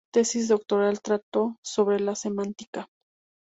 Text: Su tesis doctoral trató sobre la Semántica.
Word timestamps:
Su 0.07 0.11
tesis 0.19 0.47
doctoral 0.47 0.99
trató 0.99 1.57
sobre 1.61 1.99
la 1.99 2.15
Semántica. 2.15 2.87